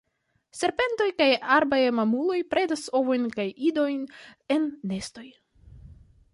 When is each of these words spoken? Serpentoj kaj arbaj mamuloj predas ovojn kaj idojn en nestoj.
Serpentoj 0.59 1.07
kaj 1.19 1.27
arbaj 1.57 1.79
mamuloj 1.99 2.39
predas 2.55 2.87
ovojn 3.01 3.29
kaj 3.37 3.47
idojn 3.71 4.03
en 4.57 4.69
nestoj. 4.95 5.31